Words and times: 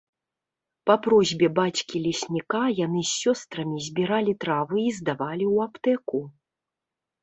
Па 0.89 0.95
просьбе 1.07 1.47
бацькі-лесніка 1.59 2.63
яны 2.85 3.05
з 3.13 3.21
сёстрамі 3.21 3.77
збіралі 3.91 4.33
травы 4.47 4.77
і 4.89 4.99
здавалі 5.01 5.45
ў 5.55 5.71
аптэку. 5.71 6.29